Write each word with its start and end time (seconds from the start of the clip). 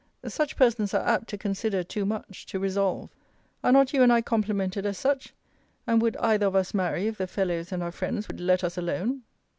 Such 0.25 0.55
persons 0.55 0.95
are 0.95 1.07
apt 1.07 1.27
to 1.27 1.37
consider 1.37 1.83
too 1.83 2.05
much, 2.07 2.47
to 2.47 2.57
resolve. 2.57 3.11
Are 3.63 3.71
not 3.71 3.93
you 3.93 4.01
and 4.01 4.11
I 4.11 4.21
complimented 4.23 4.83
as 4.83 4.97
such? 4.97 5.31
And 5.85 6.01
would 6.01 6.17
either 6.17 6.47
of 6.47 6.55
us 6.55 6.73
marry, 6.73 7.05
if 7.05 7.19
the 7.19 7.27
fellows 7.27 7.71
and 7.71 7.83
our 7.83 7.91
friends 7.91 8.27
would 8.27 8.39
let 8.39 8.63
us 8.63 8.79
alone? 8.79 9.21